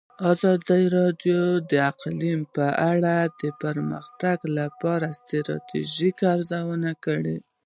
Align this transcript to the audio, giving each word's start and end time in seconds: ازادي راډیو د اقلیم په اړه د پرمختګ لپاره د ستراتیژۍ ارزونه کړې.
ازادي 0.31 0.83
راډیو 0.97 1.41
د 1.71 1.71
اقلیم 1.91 2.39
په 2.55 2.65
اړه 2.91 3.15
د 3.41 3.43
پرمختګ 3.63 4.37
لپاره 4.57 5.07
د 5.09 5.15
ستراتیژۍ 5.19 6.11
ارزونه 6.33 6.91
کړې. 7.05 7.37